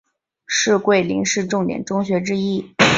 [0.47, 2.73] 是桂林市重点中学之一。